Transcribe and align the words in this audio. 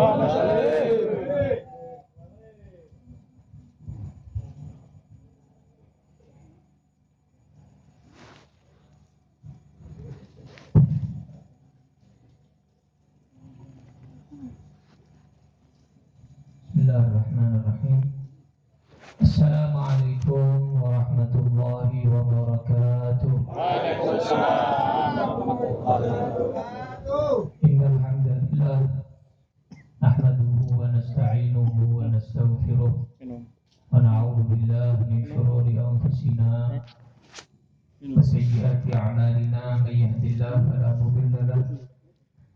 Allah'a 0.00 0.14
emanet 0.14 0.50
olun. 0.50 0.59
من 38.00 38.22
سيئات 38.22 38.96
أعمالنا 38.96 39.76
من 39.76 39.92
يهد 39.92 40.24
الله 40.24 40.50
فلا 40.50 40.90
مضل 41.00 41.34
له 41.48 41.64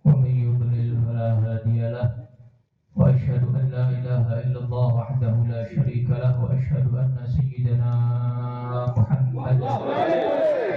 ومن 0.05 0.31
يضلل 0.31 0.97
فلا 1.05 1.29
هادي 1.33 1.81
له. 1.91 2.09
وأشهد 2.97 3.43
أن 3.43 3.69
لا 3.69 3.89
إله 3.91 4.27
إلا 4.41 4.59
الله 4.65 4.95
وحده 4.95 5.35
لا 5.45 5.63
شريك 5.75 6.11
له 6.11 6.45
وأشهد 6.45 6.95
أن 6.95 7.17
سيدنا 7.27 7.93
محمدا 8.97 9.69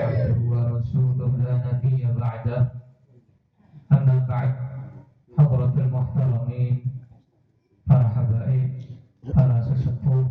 عبده 0.03 0.38
ورسوله 0.52 1.31
لا 1.38 1.53
نبي 1.67 2.03
بعده. 2.20 2.72
أما 3.91 4.17
بعد 4.30 4.52
حضرة 5.38 5.73
المحترمين 5.77 6.75
مرحبا 7.88 8.44
para 9.31 9.64
فلا 9.64 10.27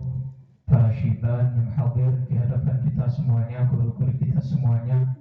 para 0.66 0.90
syiban 0.98 1.54
yang 1.54 1.70
hadir 1.78 2.10
di 2.26 2.34
hadapan 2.34 2.82
kita 2.82 3.06
semuanya, 3.06 3.70
guru-guru 3.70 4.10
semuanya, 4.46 5.16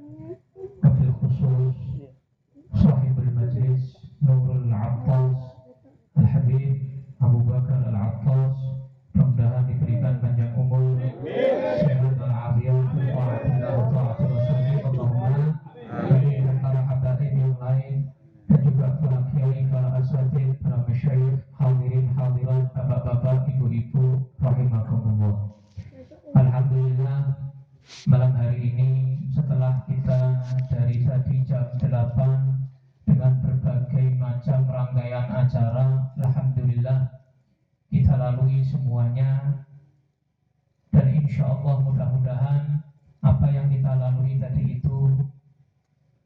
insya 41.36 41.52
Allah 41.52 41.84
mudah-mudahan 41.84 42.80
apa 43.20 43.48
yang 43.52 43.68
kita 43.68 43.92
lalui 43.92 44.40
tadi 44.40 44.80
itu 44.80 45.20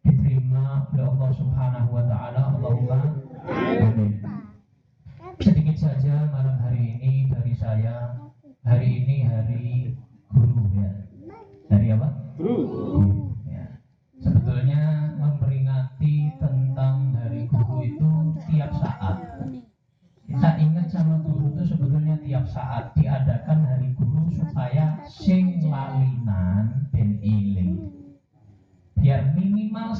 diterima 0.05 0.85
oleh 0.93 1.01
Allah 1.01 1.29
Subhanahu 1.33 1.97
wa 1.97 2.05
taala. 2.05 2.53
Allahumma 2.53 3.17
amin. 3.49 4.21
Sedikit 5.41 5.81
saja 5.81 6.29
malam 6.29 6.61
hari 6.61 7.01
ini 7.01 7.25
dari 7.25 7.57
saya. 7.57 8.21
Hari 8.61 8.85
ini 8.85 9.25
hari 9.25 9.97
guru 10.29 10.77
ya. 10.77 10.93
Hari 11.73 11.87
apa? 11.89 12.09
Guru. 12.37 13.08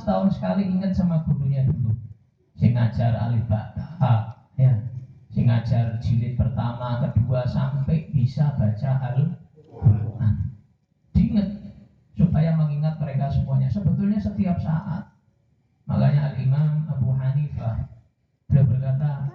Setahun 0.09 0.41
sekali 0.41 0.65
ingat 0.65 0.97
sama 0.97 1.21
gurunya 1.21 1.61
dulu. 1.69 1.93
Sing 2.57 2.73
ngajar 2.73 3.13
alif 3.13 3.45
ba 3.45 3.69
ta 3.77 4.41
ya. 4.57 4.73
Sing 5.29 5.45
ngajar 5.45 6.01
jilid 6.01 6.33
pertama 6.33 6.97
kedua 6.97 7.45
sampai 7.45 8.09
bisa 8.09 8.57
baca 8.57 8.89
al 9.05 9.37
Quran 9.69 10.57
diingat 11.13 11.61
supaya 12.17 12.57
mengingat 12.57 12.97
mereka 12.97 13.29
semuanya. 13.29 13.69
Sebetulnya 13.69 14.17
setiap 14.17 14.57
saat. 14.57 15.13
Makanya 15.85 16.33
al 16.33 16.35
Imam 16.41 16.89
Abu 16.89 17.13
Hanifah 17.13 17.85
beliau 18.49 18.65
berkata 18.65 19.29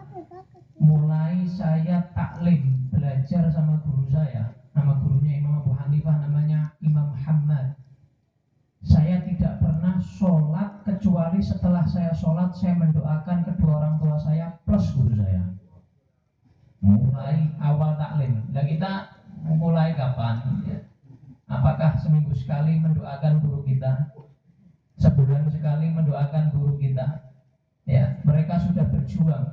mulai 0.82 1.46
saya 1.46 2.02
taklim 2.18 2.90
belajar 2.90 3.46
sama 3.54 3.78
guru 3.86 4.10
saya 4.10 4.50
nama 4.74 4.98
gurunya 4.98 5.38
Imam 5.38 5.62
Abu 5.62 5.70
Hanifah 5.70 6.18
namanya 6.18 6.74
Imam 6.82 7.14
Muhammad 7.14 7.78
saya 8.84 9.22
tidak 9.24 9.62
pernah 9.64 9.96
sholat 10.14 10.86
kecuali 10.86 11.42
setelah 11.42 11.82
saya 11.90 12.14
sholat 12.14 12.54
saya 12.54 12.78
mendoakan 12.78 13.42
kedua 13.42 13.82
orang 13.82 13.94
tua 13.98 14.16
saya 14.22 14.54
plus 14.62 14.94
guru 14.94 15.18
saya. 15.18 15.42
Mulai 16.78 17.50
awal 17.58 17.98
taklim. 17.98 18.44
Nah 18.54 18.64
kita 18.64 18.92
mulai 19.58 19.98
kapan? 19.98 20.62
Apakah 21.50 21.98
seminggu 21.98 22.32
sekali 22.32 22.78
mendoakan 22.78 23.42
guru 23.42 23.66
kita? 23.66 24.14
Sebulan 24.96 25.50
sekali 25.50 25.90
mendoakan 25.90 26.54
guru 26.54 26.78
kita? 26.78 27.34
Ya, 27.84 28.16
mereka 28.24 28.62
sudah 28.62 28.86
berjuang. 28.88 29.52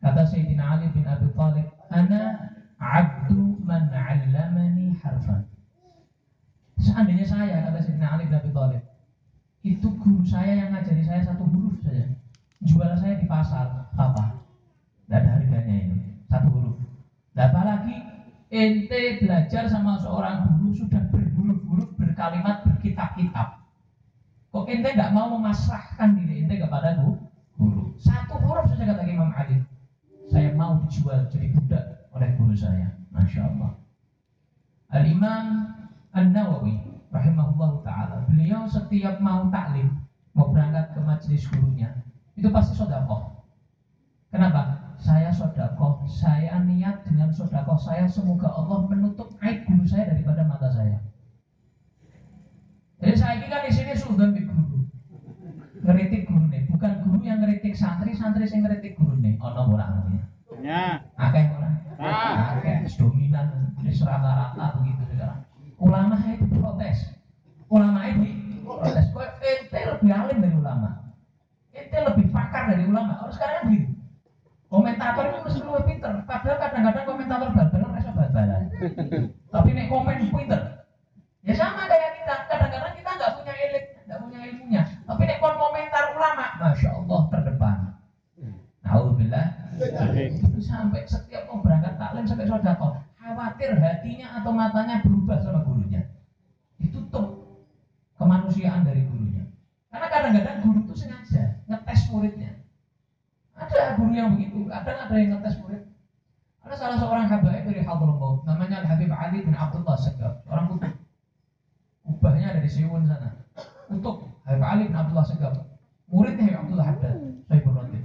Kata 0.00 0.22
Sayyidina 0.24 0.78
Ali 0.78 0.88
bin 0.94 1.04
Abi 1.04 1.28
Thalib, 1.34 1.66
"Ana 1.92 2.54
abdu 2.78 3.60
man 3.66 3.92
'allamani 3.92 4.96
harfan." 4.96 5.44
Seandainya 6.80 7.26
saya, 7.26 7.68
kata 7.68 7.84
Sayyidina 7.84 8.16
Ali 8.16 8.30
bin 8.30 8.36
Abi 8.40 8.50
Thalib, 8.54 8.85
itu 9.66 9.88
guru 9.98 10.22
saya 10.22 10.62
yang 10.62 10.70
ngajari 10.70 11.02
saya 11.02 11.26
satu 11.26 11.42
huruf 11.50 11.74
saja. 11.82 12.06
Jual 12.62 12.94
saya 12.94 13.18
di 13.18 13.26
pasar, 13.26 13.90
apa? 13.98 14.46
Tidak 15.02 15.18
ada 15.18 15.30
harganya 15.42 15.74
ini, 15.90 15.98
satu 16.30 16.46
huruf. 16.54 16.78
Nah, 17.34 17.50
apalagi 17.50 17.98
ente 18.54 19.18
belajar 19.18 19.66
sama 19.66 19.98
seorang 19.98 20.54
guru 20.54 20.70
sudah 20.70 21.02
berhuruf-huruf, 21.10 21.90
berkalimat, 21.98 22.62
berkitab-kitab. 22.62 23.58
Kok 24.54 24.70
ente 24.70 24.88
nggak 24.94 25.10
mau 25.10 25.34
memasrahkan 25.34 26.14
diri 26.14 26.46
ente 26.46 26.62
kepada 26.62 27.02
guru? 27.02 27.90
Satu 27.98 28.38
huruf 28.46 28.70
saja 28.70 28.94
kata 28.94 29.02
Imam 29.02 29.34
Ali. 29.34 29.58
Saya 30.30 30.54
mau 30.54 30.78
dijual 30.86 31.26
jadi 31.26 31.50
budak 31.50 32.06
oleh 32.14 32.30
guru 32.38 32.54
saya. 32.54 32.94
Masya 33.10 33.50
Allah. 33.50 33.72
Al-Imam 34.94 35.74
An-Nawawi 36.14 36.85
rahimahullah 37.12 37.82
taala. 37.86 38.16
Beliau 38.30 38.66
setiap 38.66 39.18
mau 39.22 39.46
taklim 39.50 39.94
mau 40.36 40.52
berangkat 40.52 40.92
ke 40.92 41.00
majelis 41.00 41.48
gurunya 41.48 41.90
itu 42.36 42.48
pasti 42.52 42.76
sodakoh. 42.76 43.40
Kenapa? 44.28 44.92
Saya 45.00 45.32
sodakoh 45.32 46.04
saya 46.04 46.60
niat 46.60 47.04
dengan 47.08 47.32
sodakoh 47.32 47.80
saya 47.80 48.04
semoga 48.04 48.52
Allah 48.52 48.84
menutup 48.88 49.32
aib 49.40 49.64
guru 49.64 49.84
saya 49.88 50.12
daripada 50.12 50.44
mata 50.44 50.68
saya. 50.68 51.00
Jadi 53.00 53.14
saya 53.16 53.32
ini 53.40 53.46
kan 53.48 53.60
di 53.64 53.72
sini 53.72 53.92
sudah 53.96 54.28
di 54.32 54.44
guru. 54.44 54.84
Ngeritik 55.86 56.26
guru 56.28 56.44
nih 56.48 56.66
bukan 56.68 56.92
guru 57.04 57.18
yang 57.24 57.38
ngeritik 57.40 57.76
santri 57.76 58.12
santri 58.16 58.48
yang 58.48 58.66
ngeritik 58.66 58.96
guru 58.96 59.16
nih 59.20 59.36
ono 59.40 59.72
orang 59.72 60.20
Ya. 60.64 61.04
akeh 61.14 61.52
orang 61.52 61.74
Ah. 62.00 62.58
akeh 62.58 62.88
dominan 62.98 63.76
di 63.80 63.92
rata-rata 63.92 64.82
kadang-kadang 100.26 100.58
guru 100.66 100.78
itu 100.82 100.94
sengaja 101.06 101.62
ngetes 101.70 102.02
muridnya 102.10 102.56
ada 103.56 103.96
guru 103.96 104.12
yang 104.12 104.36
begitu, 104.36 104.68
kadang 104.68 104.98
ada 105.08 105.14
yang 105.16 105.30
ngetes 105.36 105.56
murid. 105.64 105.82
Ada 106.60 106.74
salah 106.76 106.96
seorang 107.00 107.26
habaib 107.30 107.64
dari 107.64 107.80
Hadramaut, 107.80 108.44
namanya 108.44 108.84
Habib 108.84 109.08
Ali 109.14 109.40
bin 109.40 109.56
Abdullah 109.56 109.96
Segaf, 109.96 110.44
orang 110.50 110.66
kutub. 110.68 110.92
Ubahnya 112.04 112.52
ada 112.52 112.60
di 112.60 112.70
sana. 112.70 113.32
Untuk 113.88 114.28
Habib 114.44 114.64
Ali 114.66 114.92
bin 114.92 114.96
Abdullah 114.98 115.24
Segaf, 115.24 115.54
muridnya 116.10 116.52
Habib 116.52 116.60
Abdullah 116.68 116.86
Haddad, 116.92 117.16
Sayyidul 117.48 117.74
Rotib. 117.80 118.04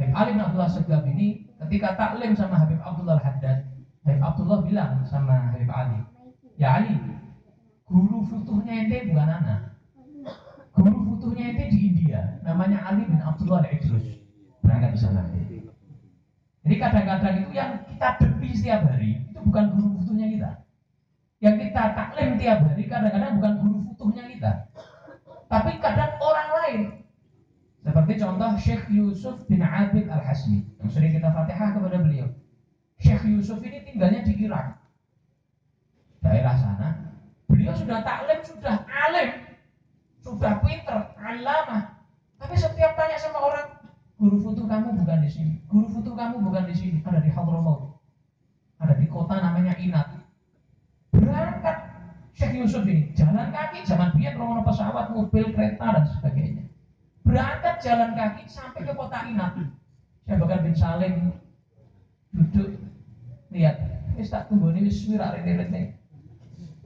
Habib 0.00 0.14
Ali 0.18 0.30
bin 0.34 0.42
Abdullah 0.42 0.70
Segaf 0.72 1.02
ini 1.06 1.46
ketika 1.62 1.88
taklim 1.94 2.32
sama 2.34 2.58
Habib 2.58 2.80
Abdullah 2.82 3.22
Haddad, 3.22 3.70
Habib 4.02 4.22
Abdullah 4.24 4.58
bilang 4.66 5.06
sama 5.06 5.54
Habib 5.54 5.70
Ali, 5.70 6.00
ya 6.58 6.82
Ali, 6.82 6.96
guru 7.86 8.26
futuhnya 8.26 8.82
ente 8.82 9.06
bukan 9.06 9.30
anak. 9.30 9.75
Guru 10.76 11.16
futuhnya 11.16 11.56
ente 11.56 11.72
di 11.72 11.78
India, 11.88 12.36
namanya 12.44 12.84
Ali 12.84 13.08
bin 13.08 13.16
Abdullah 13.16 13.64
al-Idrus. 13.64 14.20
Berangkat 14.60 14.92
di 14.92 15.00
sana. 15.00 15.24
Jadi 16.66 16.82
kadang-kadang 16.82 17.34
itu 17.46 17.50
yang 17.54 17.78
kita 17.86 18.08
depi 18.18 18.50
setiap 18.50 18.90
hari 18.90 19.22
itu 19.22 19.38
bukan 19.38 19.64
guru 19.72 19.88
futuhnya 20.02 20.26
kita. 20.26 20.50
Yang 21.38 21.56
kita 21.62 21.82
taklim 21.94 22.30
tiap 22.42 22.58
hari 22.66 22.84
kadang-kadang 22.90 23.32
bukan 23.38 23.52
guru 23.62 23.76
futuhnya 23.86 24.24
kita. 24.26 24.52
Tapi 25.46 25.70
kadang 25.78 26.18
orang 26.18 26.50
lain. 26.58 26.80
Seperti 27.86 28.12
contoh 28.18 28.50
Syekh 28.58 28.82
Yusuf 28.90 29.46
bin 29.46 29.62
Abid 29.62 30.10
Al-Hasmi 30.10 30.66
yang 30.82 30.90
sering 30.90 31.14
kita 31.14 31.30
fatihah 31.30 31.70
kepada 31.70 32.02
beliau. 32.02 32.34
Syekh 32.98 33.22
Yusuf 33.30 33.62
ini 33.62 33.86
tinggalnya 33.86 34.26
di 34.26 34.34
Irak. 34.34 34.74
Daerah 36.18 36.58
sana. 36.58 37.14
Beliau 37.46 37.78
sudah 37.78 38.02
taklim, 38.02 38.42
sudah 38.42 38.82
alim, 38.90 39.45
sudah 40.26 40.58
pinter, 40.58 41.14
alamah. 41.14 42.02
Tapi 42.42 42.54
setiap 42.58 42.98
tanya 42.98 43.16
sama 43.22 43.38
orang, 43.38 43.66
Guru 44.16 44.40
foto 44.40 44.64
kamu 44.64 44.96
bukan 44.96 45.18
di 45.20 45.28
sini. 45.28 45.54
Guru 45.68 45.92
foto 45.92 46.16
kamu 46.16 46.40
bukan 46.40 46.64
di 46.64 46.74
sini. 46.74 46.98
Ada 47.04 47.20
di 47.20 47.28
Hadramaut. 47.28 48.00
Ada 48.80 48.96
di 48.96 49.06
kota 49.12 49.36
namanya 49.44 49.76
Inat. 49.76 50.08
Berangkat 51.12 51.76
Syekh 52.32 52.64
Yusuf 52.64 52.88
ini 52.88 53.12
jalan 53.12 53.52
kaki 53.52 53.84
zaman 53.84 54.16
biar 54.16 54.40
rono 54.40 54.64
pesawat, 54.64 55.12
mobil, 55.12 55.52
kereta 55.52 56.00
dan 56.00 56.04
sebagainya. 56.08 56.64
Berangkat 57.28 57.84
jalan 57.84 58.16
kaki 58.16 58.48
sampai 58.48 58.88
ke 58.88 58.92
kota 58.96 59.20
Inat. 59.28 59.52
Saya 60.24 60.40
Bakar 60.40 60.64
bin 60.64 60.76
Salim 60.76 61.14
duduk 62.32 62.72
lihat. 63.52 63.76
Wis 64.16 64.32
tak 64.32 64.48
tunggu 64.48 64.72
ini 64.72 64.88
wis 64.88 65.04
wirak 65.12 65.44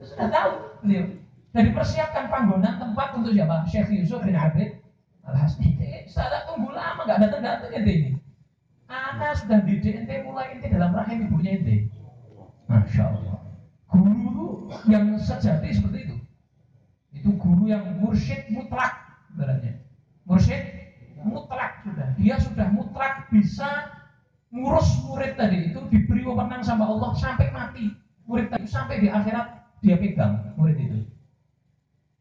Sudah 0.03 0.27
tahu 0.27 0.51
beliau. 0.83 1.15
Dan 1.51 1.67
dipersiapkan 1.67 2.31
panggonan 2.31 2.79
tempat 2.79 3.11
untuk 3.19 3.35
siapa? 3.35 3.67
Syekh 3.67 3.91
Yusuf 3.91 4.23
bin 4.23 4.39
Abid 4.39 4.81
Alhasil 5.27 5.71
saya 6.11 6.43
tunggu 6.49 6.73
lama 6.75 7.07
nggak 7.07 7.19
datang 7.23 7.41
datang 7.43 7.71
ente 7.71 7.91
ini. 7.91 8.11
Anak 8.91 9.39
sudah 9.39 9.63
didik 9.63 10.03
ente 10.03 10.25
mulai 10.27 10.57
ente 10.57 10.67
dalam 10.67 10.91
rahim 10.91 11.29
ibunya 11.29 11.61
ente. 11.61 11.87
Masya 12.67 13.03
Allah. 13.07 13.39
Guru 13.91 14.71
yang 14.87 15.15
sejati 15.15 15.71
seperti 15.71 15.99
itu. 16.07 16.17
Itu 17.15 17.29
guru 17.39 17.71
yang 17.71 17.99
mursyid 18.03 18.51
mutlak 18.51 19.23
sebenarnya. 19.31 19.79
Mursyid 20.27 20.63
mutlak 21.23 21.83
sudah. 21.87 22.07
Dia 22.19 22.35
sudah 22.39 22.67
mutlak 22.71 23.31
bisa 23.31 23.91
ngurus 24.51 24.99
murid 25.07 25.39
tadi 25.39 25.71
itu 25.71 25.79
diberi 25.87 26.27
wewenang 26.27 26.63
sama 26.63 26.87
Allah 26.91 27.15
sampai 27.15 27.47
mati. 27.55 27.95
Murid 28.27 28.51
tadi 28.51 28.67
sampai 28.67 28.99
di 28.99 29.07
akhirat 29.07 29.79
dia 29.79 29.95
pegang 29.95 30.55
murid 30.59 30.75
itu 30.75 31.10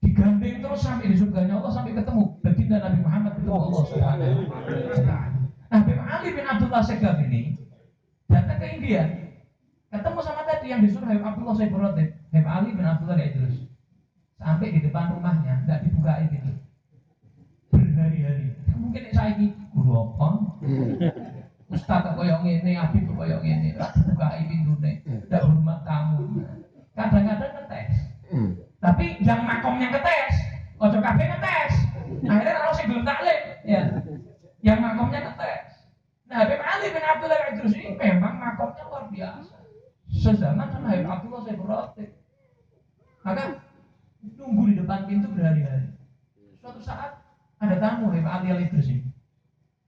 digandeng 0.01 0.65
terus 0.65 0.81
sampai 0.81 1.13
di 1.13 1.17
surganya 1.17 1.61
Allah 1.61 1.73
sampai 1.73 1.93
ketemu. 1.93 2.25
Baginda 2.41 2.77
Nabi 2.81 2.99
Muhammad 3.05 3.33
ketemu 3.37 3.57
Allah 3.57 3.83
Subhanahu 3.85 4.41
Nah, 5.01 5.25
Habib 5.71 5.99
Ali 6.03 6.29
bin 6.35 6.47
Abdullah 6.49 6.83
Segaf 6.83 7.17
ini 7.23 7.55
datang 8.27 8.59
ke 8.59 8.67
India. 8.81 9.03
Ketemu 9.91 10.19
sama 10.23 10.43
tadi 10.49 10.67
yang 10.73 10.81
disuruh 10.83 11.07
Habib 11.07 11.23
Abdullah 11.23 11.55
Segaf 11.55 11.95
Habib 12.33 12.47
Ali 12.49 12.69
bin 12.75 12.87
Abdullah 12.89 13.21
Idrus 13.21 13.71
sampai 14.41 14.73
di 14.73 14.81
depan 14.81 15.15
rumahnya 15.15 15.69
nggak 15.69 15.85
dibuka 15.85 16.13
itu 16.27 16.39
berhari-hari. 17.71 18.57
Mungkin 18.81 19.03
saya 19.13 19.37
ini 19.37 19.53
guru 19.77 19.93
apa? 19.95 20.29
Ustaz 21.71 22.03
kok 22.03 22.19
koyok 22.19 22.43
ini, 22.43 22.75
Habib 22.75 23.07
kok 23.07 23.15
koyok 23.15 23.47
ini, 23.47 23.79
dibuka 23.79 24.29
pintunya, 24.43 24.91
tidak 25.07 25.47
hormat 25.47 25.79
tamu. 25.87 26.43
Kadang-kadang 26.99 27.53
ngetes. 27.55 27.95
Tapi 28.81 29.21
yang 29.21 29.45
makomnya 29.45 29.93
ngetes, 29.93 30.35
ojo 30.81 30.99
kafe 31.05 31.29
ngetes. 31.29 31.73
Akhirnya 32.25 32.55
kalau 32.57 32.73
sih 32.73 32.89
belum 32.89 33.05
taklim, 33.05 33.41
ya. 33.69 33.83
Yang 34.65 34.79
makomnya 34.81 35.21
ngetes. 35.29 35.65
Nah, 36.25 36.37
Habib 36.45 36.63
Ali 36.65 36.87
bin 36.89 37.05
Abdullah 37.05 37.41
Idrus 37.53 37.77
ini 37.77 37.93
memang 38.01 38.41
makomnya 38.41 38.83
luar 38.89 39.05
biasa. 39.13 39.57
Sezaman 40.09 40.73
sama 40.73 40.97
Habib 40.97 41.13
Abdullah 41.13 41.41
saya 41.45 41.61
berotik. 41.61 42.11
Maka 43.21 43.61
tunggu 44.41 44.73
di 44.73 44.75
depan 44.81 45.05
pintu 45.05 45.29
berhari-hari. 45.29 45.93
Suatu 46.57 46.81
saat 46.81 47.21
ada 47.61 47.77
tamu 47.77 48.09
Habib 48.09 48.25
Ali 48.25 48.49
al 48.49 48.65
Idrus 48.65 48.89
ini. 48.89 49.13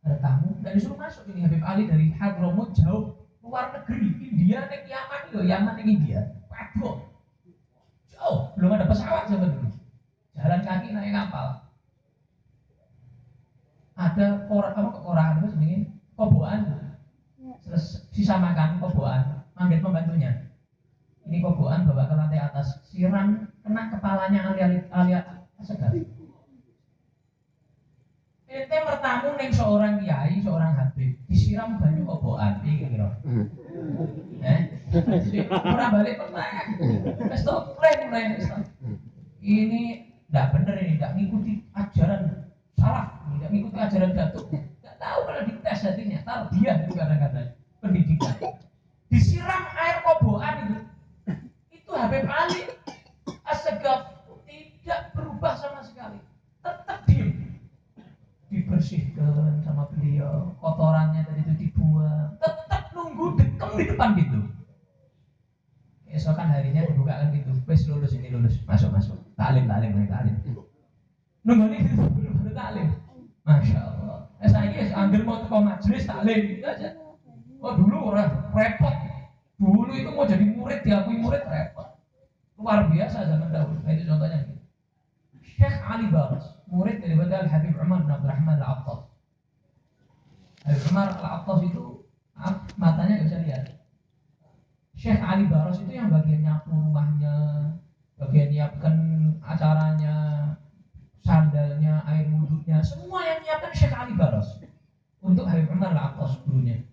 Ada 0.04 0.20
tamu 0.20 0.60
dan 0.60 0.76
disuruh 0.76 1.00
masuk 1.00 1.24
ini 1.32 1.48
Habib 1.48 1.64
Ali 1.64 1.88
dari 1.88 2.12
Hadramut 2.12 2.76
jauh 2.76 3.24
luar 3.40 3.72
negeri 3.72 4.20
India 4.20 4.68
nih 4.68 4.84
Yaman 4.84 5.20
loh 5.32 5.44
Yaman 5.48 5.74
nih 5.80 5.86
India. 5.96 6.20
Waduh, 6.52 7.12
Oh, 8.22 8.54
belum 8.54 8.78
ada 8.78 8.86
pesawat 8.86 9.26
zaman 9.26 9.50
dulu. 9.50 9.68
Jalan 10.38 10.62
kaki 10.62 10.94
naik 10.94 11.10
kapal. 11.10 11.66
Ada 13.98 14.46
orang 14.46 14.72
apa 14.78 14.98
orang 15.04 15.26
apa 15.36 15.46
sebenarnya 15.50 15.80
koboan. 16.14 16.60
Sisa 18.14 18.38
makan 18.38 18.79
koboan, 18.79 19.43
manggil 19.58 19.82
pembantunya. 19.82 20.52
Ini 21.23 21.38
koboan 21.38 21.87
bawa 21.87 22.11
ke 22.11 22.14
lantai 22.19 22.43
atas, 22.43 22.82
siram 22.90 23.46
kena 23.62 23.94
kepalanya 23.94 24.50
alia 24.50 24.67
alia 24.90 25.20
segar. 25.62 25.94
Ente 28.52 28.76
bertamu 28.84 29.32
neng 29.40 29.49
seorang 29.49 30.05
kiai, 30.05 30.44
seorang 30.44 30.76
habib, 30.76 31.17
disiram 31.25 31.81
banyu 31.81 32.05
koboan, 32.05 32.61
ini 32.67 32.84
kira. 32.84 33.08
Eh, 34.44 34.61
balik 35.88 36.20
pernah. 36.20 36.49
Mulai 37.81 38.37
Ini 39.40 39.82
tidak 40.29 40.46
benar 40.52 40.76
ini, 40.84 41.00
tidak 41.00 41.12
mengikuti 41.17 41.52
ajaran 41.73 42.23
salah, 42.76 43.25
tidak 43.32 43.49
mengikuti 43.49 43.79
ajaran 43.81 44.11
datuk. 44.12 44.46
Tidak 44.52 44.96
tahu 45.00 45.19
kalau 45.25 45.43
dites 45.49 45.81
hatinya, 45.81 46.20
dia 46.52 46.73
itu 46.84 46.93
kadang-kadang 46.93 47.61
pendidikan. 47.82 48.39
Disiram 49.10 49.69
air 49.77 50.01
koboan 50.06 50.55
itu, 50.62 50.79
itu 51.74 51.91
Habib 51.93 52.24
Ali 52.24 52.72
Asegaf 53.44 54.24
tidak 54.48 55.12
berubah 55.12 55.53
sama 55.58 55.84
sekali, 55.84 56.17
tetap 56.65 57.05
diem. 57.05 57.58
Dibersihkan 58.48 59.60
sama 59.60 59.91
beliau, 59.93 60.56
kotorannya 60.62 61.29
tadi 61.29 61.44
itu 61.44 61.55
dibuang, 61.69 62.41
tetap 62.41 62.94
nunggu 62.96 63.36
dekem 63.36 63.70
di 63.77 63.84
depan 63.91 64.17
gitu 64.17 64.41
esokan 66.12 66.53
harinya 66.53 66.84
dibukakan 66.84 67.32
gitu 67.32 67.51
wes 67.65 67.89
lulus 67.89 68.12
ini 68.12 68.29
lulus. 68.29 68.60
Masuk 68.69 68.93
masuk. 68.93 69.17
Taklim 69.32 69.65
taklim 69.65 69.96
naik 69.96 70.12
taklim. 70.12 70.36
Nunggu 71.43 71.65
ini 71.72 71.89
baru 72.36 72.53
taklim. 72.53 72.89
Masya 73.48 73.81
allah. 73.81 74.29
Eh 74.44 74.48
saya 74.53 74.69
ini 74.70 74.93
ambil 74.93 75.20
mau 75.24 75.41
ke 75.41 75.56
majelis 75.56 76.05
taklim. 76.05 76.39
Gitu 76.53 76.69
aja 76.69 77.01
repot. 78.62 78.94
Dulu 79.58 79.90
itu 79.94 80.10
mau 80.14 80.26
jadi 80.26 80.46
murid 80.46 80.81
diakui 80.86 81.19
murid 81.19 81.42
repot. 81.46 81.98
Luar 82.58 82.86
biasa 82.86 83.26
zaman 83.26 83.50
dahulu. 83.50 83.82
Nah, 83.82 83.90
itu 83.90 84.06
contohnya 84.06 84.38
gitu. 84.46 84.62
Syekh 85.42 85.76
Ali 85.82 86.06
Baras 86.14 86.62
murid 86.70 87.02
dari 87.02 87.19
Al 87.19 87.50
Habib 87.50 87.74
Umar 87.76 88.06
bin 88.06 88.14
Abdurrahman 88.14 88.56
Al-Attas. 88.62 89.00
Habib 90.62 90.82
Umar 90.94 91.06
Al-Attas 91.19 91.58
itu 91.66 91.82
matanya 92.78 93.12
nggak 93.19 93.26
bisa 93.28 93.38
lihat. 93.44 93.64
Syekh 94.96 95.19
Ali 95.19 95.50
Baros 95.50 95.82
itu 95.82 95.92
yang 95.98 96.14
bagian 96.14 96.46
nyapu 96.46 96.70
rumahnya, 96.70 97.34
bagian 98.20 98.48
nyiapkan 98.54 98.96
acaranya, 99.42 100.16
sandalnya, 101.26 102.06
air 102.06 102.31
wudhunya, 102.31 102.78
semua 102.84 103.26
yang 103.26 103.42
nyiapkan 103.42 103.72
Syekh 103.74 103.94
Ali 103.94 104.14
Baros 104.14 104.62
untuk 105.19 105.50
Habib 105.50 105.70
Umar 105.74 105.90
Al-Aqqas 105.90 106.46
dulunya. 106.46 106.86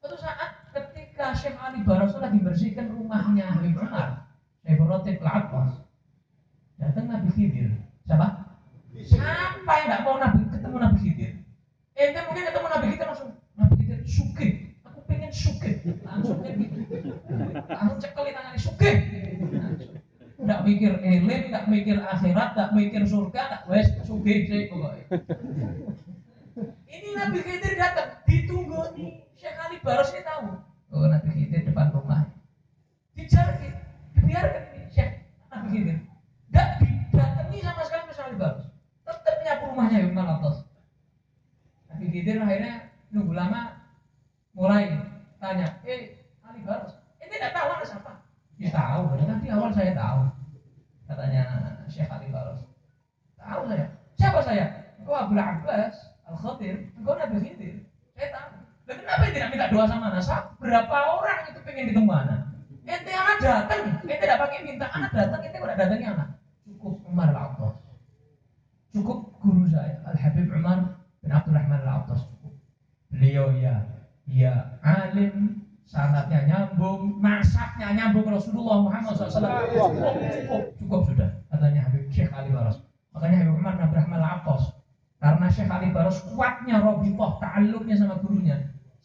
Suatu 0.00 0.16
saat 0.20 0.68
ketika 0.74 1.32
Syekh 1.36 1.56
Ali 1.60 1.80
Baros 1.86 2.14
lagi 2.20 2.38
bersihkan 2.42 2.92
rumahnya 2.92 3.48
Habib 3.54 3.78
Umar, 3.78 4.28
Syekh 4.64 4.76
Baros 4.80 5.04
Al-Aqqas, 5.06 5.72
datang 6.76 7.06
Nabi 7.08 7.28
Khidir. 7.32 7.70
Siapa? 8.04 8.28
Siapa 8.94 9.72
yang 9.80 9.86
tidak 9.90 10.00
mau 10.06 10.16
Nabi 10.20 10.40
ketemu 10.50 10.76
Nabi 10.78 10.98
Khidir? 11.00 11.32
Ente 11.94 12.20
mungkin 12.26 12.44
ketemu 12.46 12.66
Nabi 12.68 12.86
Khidir 12.92 13.06
langsung 13.10 13.30
Nabi 13.54 13.74
Khidir 13.80 14.00
sukih 14.04 14.64
suke 15.34 15.70
langsung 16.06 16.38
kayak 16.40 16.56
gitu. 16.62 16.78
Langsung 17.66 17.98
cekeli 17.98 18.30
tangannya 18.30 18.60
suke 18.62 18.90
nggak 20.44 20.60
mikir 20.66 20.92
elim 21.02 21.42
nggak 21.50 21.66
mikir 21.66 21.96
akhirat 21.98 22.48
nggak 22.54 22.70
mikir 22.76 23.02
surga 23.02 23.40
nggak 23.50 23.62
wes 23.66 23.86
suke 24.06 24.34
sih 24.46 24.70
pokoknya. 24.70 25.04
Nabi 27.14 27.38
Khidir 27.42 27.74
datang, 27.78 28.10
ditunggu 28.26 28.63
Baros 29.84 30.10
ini 30.16 30.24
tahu. 30.24 30.48
Oh 30.96 31.04
Nabi 31.04 31.28
Khidir 31.36 31.68
depan 31.68 31.92
rumah. 31.92 32.24
Dijarin, 33.12 33.76
dibiarkan 34.16 34.64
ini 34.72 34.88
Syekh 34.88 35.28
Nabi 35.52 35.68
Khidir. 35.76 35.98
Tidak 36.48 36.68
didatangi 36.80 37.58
sama 37.60 37.82
sekali 37.84 38.08
Ali 38.16 38.36
Baros. 38.40 38.64
Tetap 39.04 39.36
nyapu 39.44 39.64
rumahnya 39.76 39.98
Ibn 40.08 40.18
Atas. 40.24 40.64
Nabi 41.92 42.04
Khidir 42.08 42.40
akhirnya 42.40 42.88
nunggu 43.12 43.36
lama 43.36 43.76
mulai 44.56 44.96
tanya, 45.36 45.78
eh 45.84 46.16
Ali 46.48 46.64
Baros, 46.64 46.96
ini 47.20 47.36
tidak 47.36 47.52
tahu 47.52 47.68
anak 47.76 47.84
siapa? 47.84 48.12
Ya 48.56 48.70
tahu, 48.72 49.20
tadi 49.20 49.46
awal 49.52 49.70
saya 49.76 49.92
tahu. 49.92 50.20
Katanya 51.04 51.42
Syekh 51.92 52.08
Ali 52.08 52.32
Baros. 52.32 52.64
Tahu 53.36 53.68
saya. 53.68 53.86
Siapa 54.16 54.40
saya? 54.40 54.66
Engkau 54.96 55.12
Abdul 55.12 55.42
Abbas 55.42 55.94
Al-Khadir, 56.24 56.88
engkau 56.96 57.14
Nabi 57.20 57.36
Khidir. 57.44 57.84
Saya 58.16 58.28
tahu. 58.32 58.64
Dan 58.84 59.00
kenapa 59.00 59.24
tidak 59.32 59.48
minta 59.48 59.63
doa 59.74 59.86
sama 59.90 60.14
anak? 60.14 60.22
Saya, 60.22 60.40
berapa 60.62 60.96
orang 61.18 61.50
itu 61.50 61.58
pengen 61.66 61.90
ketemu 61.90 62.12
anak? 62.14 62.40
Ente 62.84 63.12
anak 63.12 63.38
datang, 63.42 63.80
ente 63.98 64.14
tidak 64.14 64.38
pakai 64.38 64.58
minta 64.62 64.86
anak 64.94 65.10
datang, 65.10 65.40
ente 65.42 65.58
tidak 65.58 65.76
datangi 65.76 66.06
anak. 66.06 66.28
Cukup 66.62 66.94
Umar 67.10 67.28
Al-Attas. 67.34 67.74
Cukup 68.94 69.18
guru 69.42 69.66
saya, 69.66 69.98
Al-Habib 70.06 70.46
Umar 70.54 71.02
bin 71.18 71.30
Abdurrahman 71.34 71.82
Al-Attas. 71.82 72.22
Cukup. 72.30 72.54
Beliau 73.10 73.50
ya, 73.58 73.82
ya 74.30 74.78
alim, 74.86 75.66
sanatnya 75.84 76.46
nyambung, 76.46 77.18
nasabnya 77.18 77.90
nyambung 77.90 78.30
Rasulullah 78.30 78.78
Muhammad 78.86 79.12
SAW. 79.18 79.42
Cukup, 79.74 79.90
cukup, 79.98 80.62
cukup 80.78 81.00
sudah. 81.10 81.30
Katanya 81.50 81.80
Habib 81.90 82.06
Syekh 82.14 82.30
Ali 82.30 82.54
Baras. 82.54 82.78
Makanya 83.10 83.36
Habib 83.42 83.58
Umar 83.58 83.74
bin 83.74 83.84
Abdurrahman 83.90 84.20
Al-Attas 84.22 84.74
karena 85.24 85.48
Syekh 85.48 85.72
Ali 85.72 85.88
Baros 85.88 86.20
kuatnya 86.28 86.84
Robitoh, 86.84 87.40
ta'alluqnya 87.40 87.96
sama 87.96 88.20
gurunya. 88.20 88.60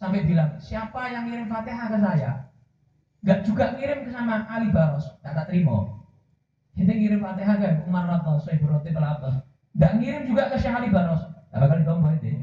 Sampai 0.09 0.25
bilang, 0.25 0.57
siapa 0.57 1.13
yang 1.13 1.29
ngirim 1.29 1.45
Fatihah 1.45 1.85
ke 1.85 1.97
saya? 2.01 2.31
Gak 3.21 3.45
juga 3.45 3.77
ngirim 3.77 4.09
ke 4.09 4.09
sama 4.09 4.41
Ali 4.49 4.73
Baros, 4.73 5.05
tak 5.21 5.37
terima. 5.45 6.01
Kita 6.73 6.97
ngirim 6.97 7.21
Fatihah 7.21 7.55
ke 7.61 7.85
Umar 7.85 8.09
Rato, 8.09 8.41
Syekh 8.41 8.65
Roti 8.65 8.89
Pelatos. 8.89 9.37
Gak 9.77 10.01
ngirim 10.01 10.25
juga 10.25 10.49
ke 10.49 10.57
Syekh 10.57 10.73
Ali 10.73 10.89
Baros. 10.89 11.21
Tak 11.53 11.61
bakal 11.61 11.85
ditombo 11.85 12.09
itu. 12.09 12.41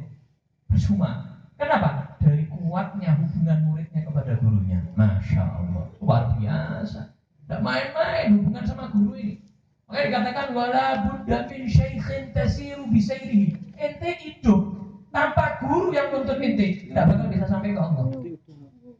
Percuma. 0.70 1.42
Kenapa? 1.58 2.14
Dari 2.22 2.46
kuatnya 2.46 3.18
hubungan 3.18 3.58
muridnya 3.66 4.00
kepada 4.06 4.38
gurunya. 4.38 4.78
Masya 4.94 5.42
Allah. 5.42 5.90
Luar 5.98 6.38
biasa. 6.38 7.18
Tidak 7.18 7.60
main-main 7.66 8.30
hubungan 8.30 8.62
sama 8.62 8.94
guru 8.94 9.18
ini. 9.18 9.42
Makanya 9.90 10.06
dikatakan 10.06 10.48
wala 10.54 10.86
buddha 11.02 11.50
min 11.50 11.66
syaikhin 11.66 12.30
tasiru 12.30 12.86
bisairihi. 12.94 13.74
Ente 13.74 14.10
hidup 14.22 14.75
tanpa 15.16 15.56
guru 15.64 15.96
yang 15.96 16.12
nuntun 16.12 16.36
ente, 16.44 16.92
tidak 16.92 17.08
bakal 17.08 17.26
bisa 17.32 17.48
sampai 17.48 17.72
ke 17.72 17.80
Allah. 17.80 18.04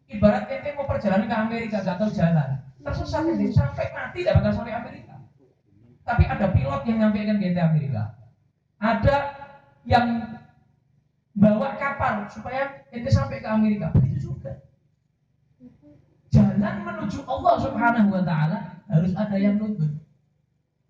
Ibarat 0.08 0.49
ente 0.49 0.68
mau 0.73 0.88
perjalanan 0.88 1.28
ke 1.28 1.37
Amerika 1.37 1.85
tahu 1.85 2.08
jalan, 2.16 2.56
tersesat 2.80 3.28
ente 3.28 3.52
sampai 3.52 3.92
mati 3.92 4.25
tidak 4.25 4.40
bakal 4.40 4.52
sampai 4.56 4.73
Amerika. 4.73 5.14
Tapi 6.08 6.25
ada 6.25 6.46
pilot 6.56 6.82
yang 6.88 6.96
nyampaikan 7.04 7.37
ke 7.37 7.61
Amerika. 7.61 8.02
Ada 8.80 9.16
yang 9.85 10.40
bawa 11.37 11.76
kapal 11.76 12.25
supaya 12.32 12.80
ente 12.96 13.12
sampai 13.12 13.44
ke 13.44 13.49
Amerika. 13.52 13.92
Begitu 13.92 14.32
juga. 14.32 14.64
Jalan 16.32 16.80
menuju 16.80 17.28
Allah 17.28 17.54
Subhanahu 17.61 18.08
wa 18.08 18.23
taala 18.25 18.58
harus 18.88 19.12
ada 19.12 19.37
yang 19.37 19.61
nuntun. 19.61 20.00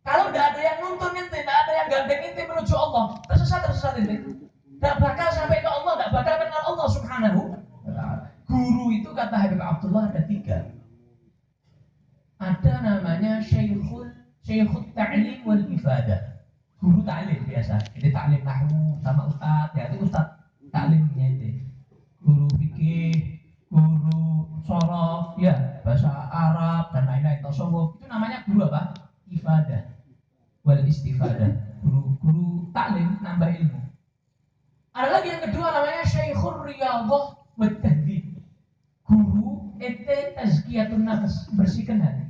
Kalau 0.06 0.30
tidak 0.30 0.54
ada 0.54 0.60
yang 0.62 0.78
nuntun 0.86 1.18
ente, 1.18 1.38
tidak 1.42 1.58
ada 1.66 1.72
yang 1.74 1.86
gandeng 1.90 2.22
ente 2.30 2.42
menuju 2.46 2.74
Allah, 2.78 3.18
tersesat 3.26 3.66
tersesat 3.66 3.98
ente. 3.98 4.45
Tidak 4.76 4.96
bakal 5.00 5.28
sampai 5.32 5.64
ke 5.64 5.68
Allah, 5.68 5.92
tidak 5.96 6.12
bakal 6.12 6.34
kenal 6.40 6.62
Allah 6.68 6.88
Subhanahu. 6.92 7.40
Guru 8.46 8.84
itu 8.94 9.10
kata 9.10 9.36
Habib 9.36 9.58
Abdullah 9.58 10.12
ada 10.12 10.22
tiga. 10.28 10.70
Ada 12.36 12.72
namanya 12.84 13.40
Syekhul 13.40 14.12
Syekhul 14.44 14.92
Ta'lim 14.92 15.42
wal 15.42 15.64
Ifadah. 15.72 16.36
Guru 16.76 17.00
ta'lim 17.02 17.40
biasa. 17.48 17.80
Ini 17.96 18.12
ta'lim 18.12 18.44
nahwu 18.44 19.00
sama 19.00 19.32
ustaz, 19.32 19.72
ya 19.72 19.88
itu 19.88 20.04
ustaz 20.04 20.28
ta'limnya 20.68 21.26
itu. 21.40 21.64
Guru 22.20 22.46
fikih, 22.60 23.40
guru 23.72 24.44
sorof, 24.68 25.40
ya 25.40 25.80
bahasa 25.80 26.10
Arab 26.28 26.92
dan 26.92 27.08
lain-lain 27.08 27.40
tasawuf 27.40 27.96
itu 27.96 28.04
namanya 28.10 28.44
guru 28.44 28.68
apa? 28.68 28.92
Ifadah 29.32 29.82
wal 30.68 30.84
istifadah. 30.84 31.56
Guru 31.80 32.20
guru 32.20 32.68
taklim 32.76 33.16
nambah 33.24 33.50
ilmu. 33.56 33.80
Ada 34.92 35.08
lagi 35.16 35.28
yang 35.32 35.42
kedua 35.48 35.66
namanya 35.72 36.04
Syekhur 36.04 36.60
Riyadhah 36.60 37.24
wa 37.40 37.68
Tahdhib. 37.80 38.36
Guru 39.06 39.72
ente 39.80 40.34
bersihkan 41.54 42.02
hati. 42.02 42.24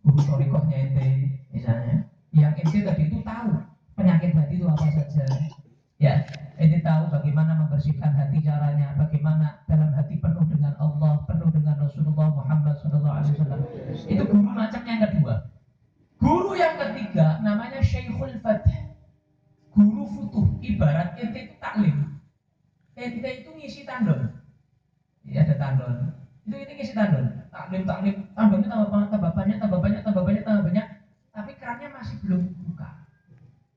Guru 0.00 0.20
torikohnya 0.24 0.76
ente 0.88 1.06
misalnya, 1.52 2.08
yang 2.32 2.56
ente 2.56 2.80
tadi 2.80 3.12
itu 3.12 3.20
tahu 3.20 3.52
penyakit 3.98 4.32
hati 4.32 4.56
itu 4.56 4.64
apa 4.64 4.86
saja. 4.96 5.24
Ya, 6.00 6.24
ente 6.56 6.80
tahu 6.80 7.12
bagaimana 7.12 7.60
membersihkan 7.60 8.16
hati 8.16 8.40
caranya, 8.40 8.96
bagaimana 8.96 9.60
dalam 9.68 9.92
hati 9.92 10.16
penuh 10.16 10.48
dengan 10.48 10.72
Allah, 10.80 11.20
penuh 11.28 11.52
dengan 11.52 11.76
Rasulullah 11.76 12.32
Muhammad 12.32 12.80
SAW. 12.80 13.20
Itu 14.08 14.22
guru 14.24 14.50
macam 14.50 14.82
yang 14.88 15.04
kedua. 15.04 15.52
Guru 16.20 16.56
yang 16.56 16.76
ketiga 16.80 17.40
namanya 17.44 17.84
Syekhul 17.84 18.40
Fath. 18.40 18.68
Guru 19.76 20.04
futuh, 20.08 20.46
ibarat 20.60 21.16
ente 21.20 21.48
itu 21.48 21.54
taklim. 21.60 22.20
Ente 22.96 23.30
itu 23.44 23.50
ngisi 23.56 23.84
tandon. 23.88 24.32
Ya 25.24 25.44
ada 25.44 25.56
tandon. 25.56 26.12
Itu 26.44 26.56
ini 26.56 26.72
ngisi 26.80 26.92
tandon. 26.96 27.39
Taklim, 27.60 27.84
taklim, 27.84 28.16
tandonnya 28.32 28.68
tambah, 28.72 28.88
banyak, 28.88 29.08
tambah 29.12 29.32
banyak, 29.36 29.56
tambah 29.60 29.80
banyak, 29.84 30.00
tambah 30.00 30.22
banyak, 30.24 30.42
tambah 30.48 30.64
banyak. 30.64 30.86
Tapi 31.36 31.50
kerannya 31.60 31.88
masih 31.92 32.16
belum 32.24 32.42
buka. 32.64 32.88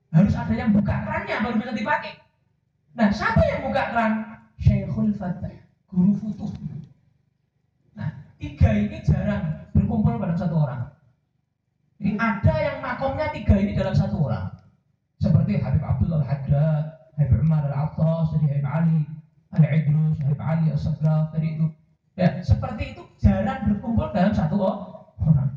Harus 0.08 0.32
ada 0.32 0.54
yang 0.56 0.72
buka 0.72 0.94
kerannya 1.04 1.36
baru 1.44 1.56
bisa 1.60 1.76
dipakai. 1.76 2.12
Nah, 2.96 3.12
siapa 3.12 3.44
yang 3.44 3.60
buka 3.68 3.82
keran? 3.92 4.12
Syekhul 4.56 5.12
Fath, 5.20 5.44
guru 5.92 6.16
futuh. 6.16 6.48
Nah, 7.92 8.08
tiga 8.40 8.70
ini 8.72 9.04
jarang 9.04 9.68
berkumpul 9.76 10.16
pada 10.16 10.32
satu 10.38 10.64
orang. 10.64 10.88
Jadi 12.00 12.16
ada 12.16 12.54
yang 12.56 12.76
makomnya 12.80 13.28
tiga 13.36 13.54
ini 13.60 13.76
dalam 13.76 13.92
satu 13.92 14.16
orang. 14.24 14.48
Seperti 15.20 15.60
Habib 15.60 15.84
Abdullah 15.84 16.24
Al-Haddad, 16.24 16.84
Habib 17.20 17.44
Umar 17.44 17.68
Al-Attas, 17.68 18.32
jadi 18.32 18.46
Habib 18.48 18.66
Ali 18.66 18.98
Al-Idrus, 19.52 20.16
Habib 20.24 20.40
Ali 20.40 20.66
Al-Sagraf, 20.72 21.36
tadi 21.36 21.60
itu. 21.60 21.66
Ya, 22.14 22.38
seperti 22.46 22.94
itu 22.94 23.02
jarang 23.18 23.66
berkumpul 23.66 24.14
dalam 24.14 24.30
satu 24.30 24.54
orang. 24.62 25.50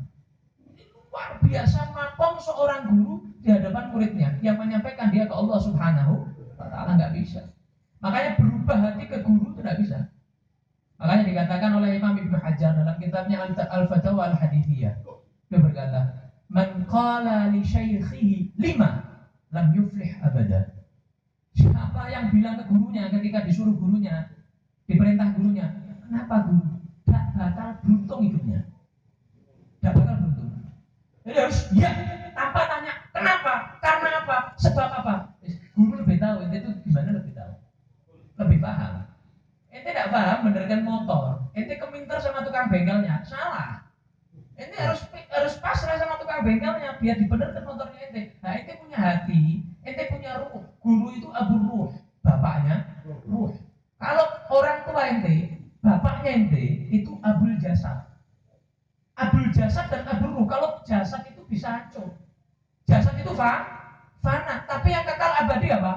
Ini 0.66 0.90
luar 0.90 1.38
biasa 1.38 1.94
makom 1.94 2.34
seorang 2.42 2.90
guru 2.90 3.14
di 3.38 3.54
hadapan 3.54 3.94
muridnya 3.94 4.28
yang 4.42 4.58
menyampaikan 4.58 5.14
dia 5.14 5.30
ke 5.30 5.34
Allah 5.34 5.58
Subhanahu 5.62 6.26
wa 6.58 6.66
taala 6.66 6.98
nggak 6.98 7.14
bisa. 7.14 7.54
Makanya 8.02 8.30
berubah 8.42 8.78
hati 8.90 9.04
ke 9.06 9.22
guru 9.22 9.54
nggak 9.54 9.78
bisa. 9.78 10.10
Makanya 10.98 11.24
dikatakan 11.30 11.70
oleh 11.78 11.94
Imam 11.94 12.18
Ibnu 12.18 12.36
Hajar 12.42 12.74
dalam 12.74 12.98
kitabnya 12.98 13.46
Al-Fatawa 13.46 14.34
Al-Hadithiyah. 14.34 14.98
Dia 15.46 15.58
berkata, 15.62 16.00
Man 16.50 16.90
qala 16.90 17.54
li 17.54 17.62
syaikhihi 17.62 18.58
lima 18.58 19.06
lam 19.54 19.70
yuflih 19.78 20.10
abada. 20.26 20.74
Siapa 21.54 22.10
yang 22.10 22.34
bilang 22.34 22.58
ke 22.58 22.66
gurunya 22.66 23.06
ketika 23.14 23.46
disuruh 23.46 23.78
gurunya, 23.78 24.26
diperintah 24.90 25.38
gurunya, 25.38 25.70
kenapa 26.08 26.48
guru? 26.48 26.72
Tidak 27.04 27.24
bakal 27.36 27.68
beruntung 27.84 28.20
hidupnya. 28.24 28.60
Tidak 29.78 29.92
bakal 29.92 30.14
beruntung. 30.16 30.48
Jadi 31.28 31.36
harus 31.36 31.58
ya 31.76 31.90
tanpa 32.32 32.64
tanya 32.64 32.92
kenapa, 33.12 33.76
karena 33.84 34.08
apa, 34.24 34.36
sebab 34.56 34.88
apa. 35.04 35.14
Guru 35.76 36.02
lebih 36.02 36.16
tahu, 36.18 36.48
ente 36.48 36.56
itu 36.64 36.70
gimana 36.88 37.14
lebih 37.14 37.36
tahu, 37.36 37.52
lebih 38.40 38.58
paham. 38.64 39.06
Ente 39.68 39.92
tidak 39.92 40.10
paham 40.10 40.48
benerkan 40.48 40.80
motor, 40.82 41.52
ente 41.52 41.76
keminter 41.76 42.18
sama 42.18 42.42
tukang 42.42 42.72
bengkelnya, 42.72 43.22
salah. 43.28 43.84
Ente 44.58 44.74
harus 44.74 45.04
harus 45.30 45.54
pasrah 45.60 46.00
sama 46.00 46.18
tukang 46.18 46.42
bengkelnya 46.42 46.98
biar 46.98 47.14
dibenerkan 47.20 47.62
motornya 47.62 48.00
ente. 48.08 48.34
Nah 48.40 48.56
ente 48.56 48.72
punya 48.80 48.98
hati, 48.98 49.62
ente 49.84 50.02
punya 50.08 50.30
ruh. 50.42 50.64
Guru 50.80 51.06
itu 51.12 51.28
abu 51.30 51.54
ruh, 51.60 51.92
bapaknya 52.24 52.88
ruh. 53.28 53.52
Kalau 54.00 54.26
orang 54.48 54.78
tua 54.88 55.02
ente, 55.12 55.36
bapaknya 55.84 56.30
ente 56.32 56.64
itu 56.90 57.20
abul 57.22 57.54
jasad. 57.60 58.08
Abul 59.14 59.46
jasad 59.54 59.86
dan 59.92 60.08
abul 60.08 60.42
ruh. 60.42 60.46
Kalau 60.48 60.80
jasad 60.88 61.22
itu 61.28 61.44
bisa 61.46 61.68
hancur, 61.68 62.16
jasad 62.88 63.14
itu 63.14 63.27
fa, 63.27 63.27
fana. 63.38 64.66
Tapi 64.66 64.88
yang 64.90 65.06
kekal 65.06 65.32
abadi 65.46 65.68
apa? 65.70 65.92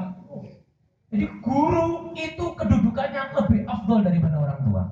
Jadi 1.12 1.26
guru 1.44 2.16
itu 2.16 2.46
kedudukannya 2.56 3.36
lebih 3.36 3.68
afdol 3.68 4.00
daripada 4.00 4.40
orang 4.40 4.60
tua. 4.64 4.84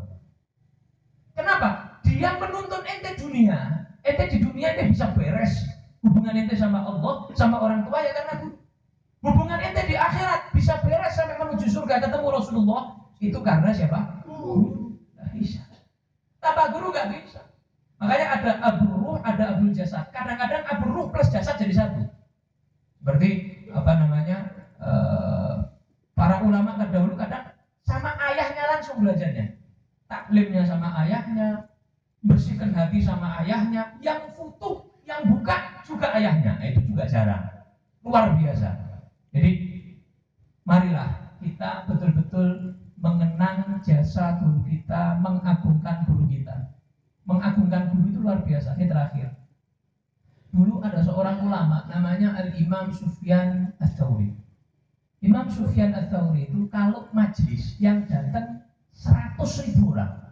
Kenapa? 1.37 2.01
Dia 2.03 2.35
menuntun 2.35 2.83
ente 2.83 3.15
dunia. 3.15 3.87
Ente 4.03 4.27
di 4.27 4.37
dunia 4.43 4.75
ente 4.75 4.91
bisa 4.91 5.15
beres. 5.15 5.63
Hubungan 6.03 6.35
ente 6.35 6.59
sama 6.59 6.83
Allah, 6.83 7.31
sama 7.39 7.63
orang 7.63 7.87
tua 7.87 8.03
ya 8.03 8.11
karena. 8.11 8.51
Hubungan 9.23 9.59
ente 9.63 9.87
di 9.87 9.95
akhirat 9.95 10.51
bisa 10.51 10.79
beres 10.83 11.15
sampai 11.15 11.39
menuju 11.39 11.71
surga 11.71 12.03
ketemu 12.03 12.27
Rasulullah 12.35 12.99
itu 13.23 13.39
karena 13.39 13.71
siapa? 13.71 14.23
Guru. 14.27 14.95
Bisa. 15.31 15.63
Tanpa 16.43 16.71
guru 16.75 16.91
nggak 16.91 17.07
bisa. 17.15 17.39
Makanya 17.99 18.27
ada 18.39 18.51
abu 18.63 18.87
ruh, 18.95 19.19
ada 19.23 19.55
abu 19.55 19.71
jasad. 19.75 20.07
Kadang-kadang 20.15 20.63
abu 20.71 20.87
ruh 20.87 21.07
plus 21.11 21.27
jasad 21.31 21.59
jadi 21.59 21.75
satu. 21.75 22.07
Seperti 22.99 23.29
apa 23.71 23.91
namanya? 23.95 24.37
eh, 24.79 25.55
para 26.15 26.43
ulama 26.43 26.75
terdahulu 26.79 27.15
kadang 27.15 27.55
sama 27.83 28.15
ayahnya 28.31 28.63
langsung 28.75 28.99
belajarnya. 29.03 29.55
Taklimnya 30.09 30.63
sama 30.65 30.89
ayahnya, 31.05 31.69
bersihkan 32.25 32.73
hati 32.73 32.99
sama 32.99 33.39
ayahnya, 33.43 33.93
yang 34.01 34.33
futuh, 34.33 34.89
yang 35.05 35.21
buka 35.29 35.79
juga 35.85 36.11
ayahnya. 36.17 36.57
Nah, 36.57 36.65
itu 36.65 36.81
juga 36.85 37.05
jarang. 37.05 37.45
Luar 38.01 38.33
biasa. 38.33 38.73
Jadi 39.29 39.51
marilah 40.65 41.37
kita 41.37 41.85
betul-betul 41.85 42.73
mengenang 42.99 43.79
jasa 43.85 44.41
guru 44.41 44.65
kita, 44.65 45.21
mengagungkan 45.21 46.03
guru 46.09 46.25
kita. 46.27 46.73
Mengagungkan 47.29 47.93
guru 47.93 48.05
itu 48.09 48.19
luar 48.19 48.41
biasa. 48.41 48.75
Ini 48.75 48.85
terakhir. 48.89 49.18
Ulama 51.49 51.89
namanya 51.89 52.37
Al-Imam 52.37 52.93
Sufyan 52.93 53.73
Ats-Tsauri. 53.81 54.37
Imam 55.25 55.49
Sufyan 55.49 55.97
Ats-Tsauri 55.97 56.45
itu 56.45 56.69
kalau 56.69 57.09
majlis 57.09 57.73
yang 57.81 58.05
datang 58.05 58.61
100 58.93 59.65
ribu 59.65 59.97
orang 59.97 60.29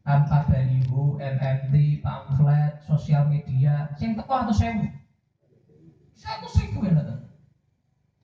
tanpa 0.00 0.48
baliho, 0.48 1.20
MMT, 1.20 2.00
pamflet, 2.00 2.80
sosial 2.88 3.28
media, 3.28 3.92
yang 4.00 4.16
teko 4.16 4.32
atau 4.32 4.54
sewu. 4.56 4.88
100 6.16 6.62
ribu 6.64 6.88
yang 6.88 6.96
datang. 7.04 7.20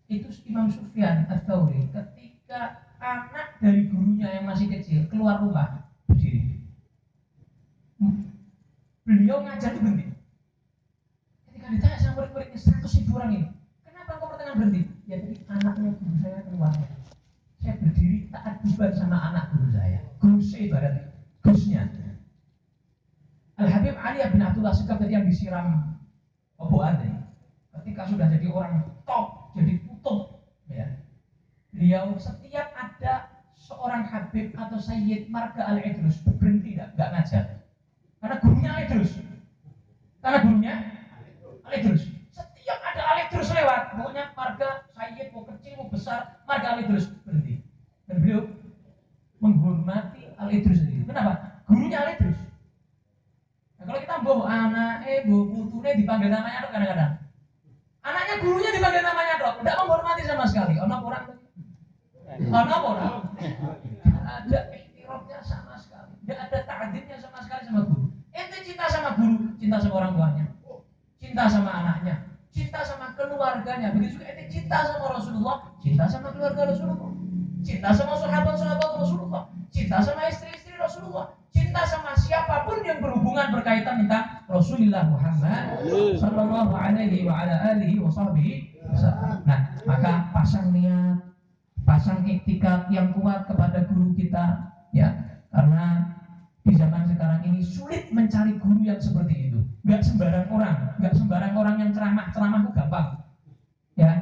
Itu 0.08 0.32
Imam 0.48 0.72
Sufyan 0.72 1.28
Ats-Tsauri 1.28 1.92
ketika 1.92 2.80
anak 2.96 3.60
dari 3.60 3.92
gurunya 3.92 4.40
yang 4.40 4.48
masih 4.48 4.72
kecil 4.72 5.04
keluar 5.12 5.44
rumah 5.44 5.84
berdiri. 6.08 6.64
Beliau 9.04 9.44
ngajar 9.44 9.76
berhenti. 9.78 10.16
Ketika 11.46 11.66
ditanya 11.70 11.98
sama 11.98 12.14
murid-muridnya 12.22 12.45
100 12.56 12.98
ribu 13.00 13.20
orang 13.20 13.30
ini, 13.36 13.48
kenapa 13.84 14.16
kau 14.16 14.32
pertengahan 14.32 14.56
berhenti? 14.56 14.82
Ya 15.04 15.20
jadi 15.20 15.36
anaknya 15.52 15.90
guru 16.00 16.14
saya 16.24 16.40
keluar. 16.48 16.72
Saya 17.60 17.74
berdiri 17.78 18.18
taat 18.32 18.54
bukan 18.64 18.90
sama 18.96 19.16
anak 19.32 19.44
guru 19.52 19.68
saya. 19.70 20.00
Guru 20.18 20.38
saya 20.40 20.62
ibarat 20.64 20.94
gusnya. 21.44 21.82
Al 23.56 23.68
Habib 23.72 23.96
Ali 23.96 24.20
bin 24.32 24.44
Abdullah 24.44 24.76
Segaf 24.76 25.00
tadi 25.00 25.16
yang 25.16 25.24
disiram 25.24 25.96
Abu 26.60 26.76
Ade. 26.80 27.08
Ketika 27.72 28.08
sudah 28.08 28.28
jadi 28.28 28.48
orang 28.52 28.84
top, 29.08 29.52
jadi 29.56 29.80
kutub, 29.84 30.44
ya. 30.68 31.00
Beliau 31.72 32.16
setiap 32.16 32.72
ada 32.72 33.32
seorang 33.56 34.08
Habib 34.08 34.52
atau 34.56 34.76
Sayyid 34.80 35.28
Marga 35.28 35.68
Al 35.68 35.80
Idrus 35.80 36.20
berhenti 36.24 36.76
tidak, 36.76 36.96
nggak 36.96 37.10
ngajar. 37.12 37.44
Karena 38.20 38.36
gurunya 38.40 38.70
Al 38.72 38.80
Idrus. 38.84 39.12
Karena 40.20 40.38
gurunya 40.44 40.74
Al 41.64 41.72
Setiap 42.66 42.82
ada 42.82 43.02
Al 43.14 43.18
Idrus 43.30 43.54
lewat, 43.54 43.94
pokoknya 43.94 44.34
marga 44.34 44.90
Sayyid 44.90 45.30
mau 45.30 45.46
kecil 45.46 45.78
mau 45.78 45.86
besar, 45.86 46.42
marga 46.50 46.74
Al 46.74 46.82
Idrus 46.82 47.14
berhenti. 47.22 47.62
Dan 48.10 48.18
beliau 48.18 48.42
menghormati 49.38 50.34
Al 50.34 50.50
Idrus 50.50 50.82
itu. 50.82 51.06
Kenapa? 51.06 51.62
Gurunya 51.70 52.02
Al 52.02 52.18
Idrus. 52.18 52.34
Nah, 53.78 53.86
kalau 53.86 54.02
kita 54.02 54.18
bawa 54.18 54.44
anak, 54.50 55.06
eh 55.06 55.22
bawa 55.30 55.46
putune 55.46 55.90
dipanggil 55.94 56.26
namanya 56.26 56.66
dok 56.66 56.72
kadang-kadang. 56.74 57.12
Anaknya 58.02 58.34
gurunya 58.42 58.70
dipanggil 58.74 59.02
namanya 59.06 59.34
dok, 59.38 59.54
tidak 59.62 59.76
menghormati 59.86 60.22
sama 60.26 60.44
sekali. 60.50 60.74
Orang, 60.82 61.00
ono 61.06 62.76
orang. 62.82 63.14
Tidak 63.38 64.24
ada 64.26 64.60
ikhtirafnya 64.74 65.38
sama 65.38 65.78
sekali, 65.78 66.18
tidak 66.26 66.50
ada 66.50 66.58
ta'adibnya 66.66 67.14
sama 67.22 67.38
sekali 67.46 67.62
sama 67.62 67.86
guru. 67.86 68.10
Ente 68.34 68.58
cinta 68.66 68.90
sama 68.90 69.14
guru, 69.14 69.54
cinta 69.54 69.78
sama 69.78 69.94
orang 70.02 70.12
tuanya, 70.18 70.46
cinta 71.22 71.46
sama 71.46 71.70
anaknya, 71.70 72.25
cinta 72.56 72.80
sama 72.80 73.12
keluarganya. 73.12 73.92
Begitu 73.92 74.16
juga 74.16 74.32
ente 74.32 74.48
cinta 74.48 74.80
sama 74.88 75.12
Rasulullah, 75.12 75.56
cinta 75.84 76.08
sama 76.08 76.32
keluarga 76.32 76.72
Rasulullah, 76.72 77.12
cinta 77.60 77.88
sama 77.92 78.14
sahabat-sahabat 78.16 78.90
Rasulullah, 78.96 79.42
cinta 79.68 80.00
sama 80.00 80.24
istri-istri 80.32 80.72
Rasulullah, 80.80 81.36
cinta 81.52 81.84
sama 81.84 82.16
siapa 82.16 82.64
pun 82.64 82.80
yang 82.80 83.04
berhubungan 83.04 83.52
berkaitan 83.52 84.08
tentang 84.08 84.48
Rasulullah 84.48 85.04
Muhammad 85.04 85.84
Sallallahu 86.16 86.72
Alaihi 86.72 87.28
wa 87.28 87.44
ala 87.44 87.76
alihi 87.76 88.00
wa. 88.00 88.08
Nah, 89.44 89.76
maka 89.84 90.32
pasang 90.32 90.72
niat, 90.72 91.20
pasang 91.84 92.24
iktikat 92.24 92.88
yang 92.88 93.12
kuat 93.12 93.44
kepada 93.44 93.84
guru 93.84 94.16
kita, 94.16 94.72
ya, 94.96 95.12
karena 95.52 96.15
di 96.66 96.74
zaman 96.74 97.06
sekarang 97.06 97.46
ini 97.46 97.62
sulit 97.62 98.10
mencari 98.10 98.58
guru 98.58 98.82
yang 98.82 98.98
seperti 98.98 99.54
itu. 99.54 99.62
Gak 99.86 100.02
sembarang 100.02 100.50
orang, 100.50 100.98
gak 100.98 101.14
sembarang 101.14 101.54
orang 101.54 101.76
yang 101.78 101.90
ceramah, 101.94 102.26
ceramah 102.34 102.58
itu 102.66 102.70
gampang, 102.74 103.08
ya. 103.94 104.12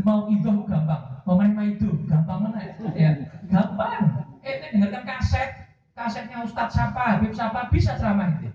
Mau 0.00 0.28
itu 0.32 0.50
gampang, 0.64 1.02
mau 1.28 1.36
main 1.36 1.76
itu 1.76 1.92
gampang 2.08 2.48
mana, 2.48 2.72
ya, 2.96 3.10
gampang. 3.52 4.24
Eh, 4.44 4.72
dengarkan 4.72 5.04
kaset, 5.04 5.72
kasetnya 5.96 6.44
Ustadz 6.44 6.76
siapa, 6.76 7.16
Habib 7.16 7.32
siapa 7.32 7.68
bisa 7.68 7.96
ceramah 7.96 8.40
itu. 8.40 8.52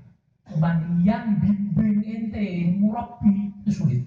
Cuman 0.49 1.05
yang 1.05 1.37
bimbing 1.37 2.01
ente 2.05 2.73
murabbi 2.77 3.53
itu 3.61 3.69
sulit. 3.73 4.01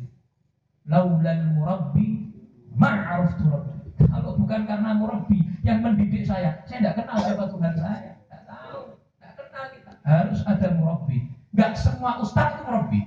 Laulal 0.87 1.55
murabbi 1.55 2.35
ma'aruf 2.74 3.38
rabbi. 3.38 3.78
Kalau 4.02 4.35
bukan 4.35 4.66
karena 4.66 4.98
murabbi 4.98 5.38
yang 5.62 5.78
mendidik 5.83 6.26
saya, 6.26 6.59
saya 6.66 6.78
tidak 6.83 6.94
kenal 6.98 7.18
siapa 7.22 7.44
Tuhan 7.46 7.74
saya. 7.78 8.12
Tidak 8.26 8.42
tahu, 8.50 8.81
tidak 8.98 9.33
kenal 9.38 9.64
kita. 9.70 9.91
Harus 10.02 10.42
ada 10.50 10.74
murabbi. 10.74 11.30
Gak 11.54 11.78
semua 11.78 12.18
ustadz 12.18 12.58
itu 12.58 12.62
murabbi. 12.66 13.00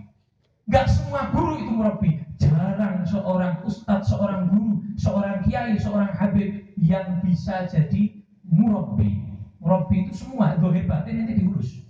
Gak 0.71 0.87
semua 0.87 1.29
guru 1.35 1.59
itu 1.59 1.71
murabbi. 1.75 2.11
Jarang 2.39 3.03
seorang 3.07 3.63
ustadz, 3.67 4.11
seorang 4.11 4.51
guru, 4.51 4.83
seorang 4.95 5.43
kiai, 5.43 5.75
seorang 5.79 6.11
habib 6.15 6.63
yang 6.79 7.19
bisa 7.23 7.67
jadi 7.67 8.15
murabbi. 8.47 9.27
Murabbi 9.59 10.07
itu 10.07 10.13
semua, 10.23 10.55
dohir 10.61 10.85
batin 10.87 11.25
nanti 11.25 11.41
diurus. 11.41 11.83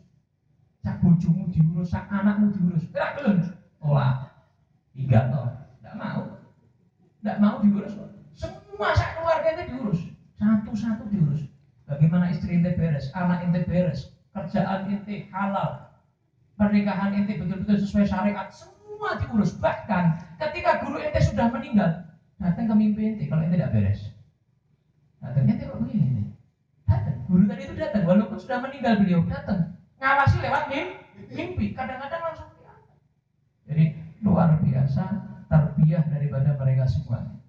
Cak 0.86 1.02
bojomu 1.02 1.50
diurus, 1.50 1.92
cak 1.92 2.08
anakmu 2.08 2.54
diurus. 2.54 2.86
Tidak 2.90 3.10
belum. 3.20 3.38
Tolak. 3.82 4.32
Tiga 4.96 5.20
toh. 5.34 5.50
Tidak 5.82 5.96
mau. 5.98 6.22
Tidak 7.20 7.38
mau 7.42 7.56
diurus. 7.62 7.94
Semua 8.32 8.90
sak 8.96 9.20
keluarga 9.20 9.50
itu 9.54 9.64
diurus. 9.76 10.00
Satu-satu 10.40 11.04
diurus. 11.12 11.42
Bagaimana 11.86 12.34
istri 12.34 12.58
ente 12.58 12.74
beres, 12.74 13.14
anak 13.14 13.46
ente 13.46 13.62
beres, 13.70 14.15
kerjaan 14.36 14.92
ente 14.92 15.32
halal, 15.32 15.96
pernikahan 16.60 17.16
ente 17.16 17.40
betul-betul 17.40 17.80
sesuai 17.80 18.04
syariat, 18.04 18.52
semua 18.52 19.16
diurus. 19.24 19.56
Bahkan 19.56 20.36
ketika 20.44 20.84
guru 20.84 21.00
ente 21.00 21.24
sudah 21.24 21.48
meninggal, 21.48 22.04
datang 22.36 22.68
ke 22.68 22.76
mimpi 22.76 23.16
ente 23.16 23.24
kalau 23.32 23.48
ente 23.48 23.56
tidak 23.56 23.72
beres. 23.72 24.12
Datangnya 25.24 25.56
ente 25.56 25.64
kok 25.72 25.80
begini? 25.80 26.36
Datang. 26.84 27.18
Guru 27.32 27.44
tadi 27.48 27.62
itu 27.64 27.76
datang, 27.80 28.04
walaupun 28.04 28.38
sudah 28.38 28.60
meninggal 28.60 28.94
beliau 29.00 29.24
datang 29.26 29.76
ngawasi 30.04 30.38
lewat 30.44 30.64
mimpi. 31.32 31.66
kadang-kadang 31.74 32.22
langsung 32.22 32.48
kelihatan. 32.52 32.96
Jadi 33.66 33.86
luar 34.22 34.60
biasa 34.62 35.04
terbiah 35.48 36.04
daripada 36.12 36.54
mereka 36.60 36.86
semua. 36.86 37.40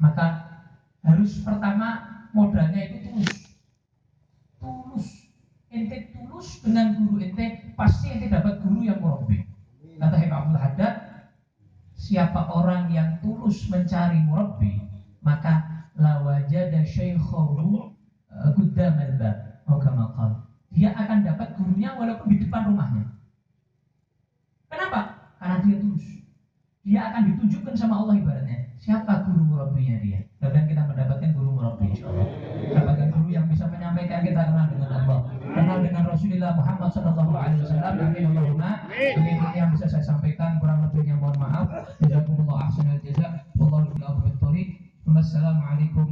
Maka 0.00 0.26
harus 1.04 1.44
pertama 1.44 1.88
modalnya 2.32 2.88
itu 2.88 2.96
tulus. 3.06 3.32
Tulus. 4.58 5.29
Ente 5.70 6.10
tulus 6.10 6.58
dengan 6.66 6.98
guru 6.98 7.22
ente, 7.22 7.74
pasti 7.78 8.10
ente 8.10 8.26
dapat 8.26 8.58
guru 8.62 8.82
yang 8.82 8.98
murabbi. 8.98 9.46
Kata 10.02 10.18
Habib 10.18 10.34
Abdul 10.34 10.58
Haddad, 10.58 10.94
siapa 11.94 12.50
orang 12.50 12.90
yang 12.90 13.22
tulus 13.22 13.70
mencari 13.70 14.18
murabbi, 14.26 14.82
maka 15.22 15.86
lawajada 15.94 16.82
syaikhahu 16.82 17.94
qaddam 18.30 18.94
al-bab. 18.98 19.36
Oh 19.70 19.78
kama 19.78 20.10
qala 20.18 20.50
dia 20.70 20.94
akan 20.94 21.26
dapat 21.26 21.58
gurunya 21.58 21.98
walaupun 21.98 22.30
di 22.30 22.46
depan 22.46 22.70
rumahnya. 22.70 23.10
Kenapa? 24.70 25.34
Karena 25.42 25.66
dia 25.66 25.76
tulus. 25.82 26.06
Dia 26.86 27.00
akan 27.10 27.22
ditunjukkan 27.34 27.74
sama 27.74 27.94
Allah 28.06 28.22
ibaratnya. 28.22 28.70
Siapa 28.78 29.26
guru 29.26 29.50
murabinya 29.50 29.98
dia? 29.98 30.29
Dan 30.40 30.64
kita 30.64 30.88
mendapatkan 30.88 31.36
guru 31.36 31.52
murabi 31.52 31.92
Dapatkan 32.72 33.08
guru 33.12 33.28
yang 33.28 33.44
bisa 33.44 33.68
menyampaikan 33.68 34.24
kita 34.24 34.40
kenal 34.48 34.66
dengan 34.72 34.88
Allah. 34.88 35.18
Kenal 35.36 35.78
dengan 35.84 36.02
Rasulullah 36.08 36.52
Muhammad 36.56 36.90
Sallallahu 36.96 37.32
Alaihi 37.36 37.60
Wasallam. 37.60 37.92
Amin 38.00 38.24
Allahumma. 38.32 38.70
Demikian 38.88 39.52
yang 39.52 39.70
bisa 39.76 39.86
saya 39.92 40.00
sampaikan. 40.00 40.56
Kurang 40.56 40.88
lebihnya 40.88 41.20
mohon 41.20 41.36
maaf. 41.36 41.68
Jazakumullah 42.00 42.72
ahsanal 42.72 42.96
jaza. 43.04 43.44
Wallahu 43.60 43.92
a'lam 44.00 44.24
bishawab. 44.24 44.56
Wassalamualaikum 45.10 46.10